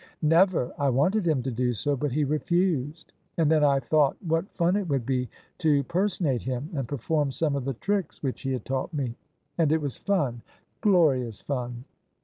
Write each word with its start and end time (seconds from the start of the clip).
""Never. 0.39 0.73
I 0.79 0.89
wanted 0.89 1.27
him 1.27 1.43
to 1.43 1.51
do 1.51 1.73
so, 1.73 1.95
but 1.95 2.11
he 2.11 2.23
refused. 2.23 3.13
And 3.37 3.51
then 3.51 3.63
I 3.63 3.79
thought 3.79 4.17
what 4.25 4.49
fun 4.55 4.75
it 4.75 4.89
would 4.89 5.05
be 5.05 5.29
to 5.59 5.83
personate 5.83 6.41
him 6.41 6.71
and 6.73 6.87
perform 6.87 7.29
some 7.29 7.55
of 7.55 7.65
the 7.65 7.75
tricks 7.75 8.23
which 8.23 8.41
he 8.41 8.53
had 8.53 8.65
taught 8.65 8.95
me. 8.95 9.13
And 9.59 9.71
it 9.71 9.79
was 9.79 9.97
fun! 9.97 10.41
Glorious 10.81 11.39
fun 11.41 11.83